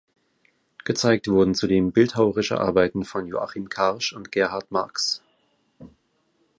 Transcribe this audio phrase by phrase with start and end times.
[0.83, 5.21] Gezeigt wurden zudem bildhauerische Arbeiten von Joachim Karsch und Gerhard Marcks.